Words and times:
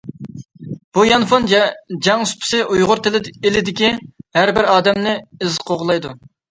بۇ 0.97 1.03
يانفون 1.09 1.45
«جەڭ 1.51 2.25
سۇپىسى» 2.31 2.63
ئۇيغۇر 2.77 3.05
ئېلىدىكى 3.15 3.95
ھەربىر 4.41 4.75
ئادەمنى 4.75 5.19
ئىز 5.41 5.65
قوغلايدۇ. 5.71 6.21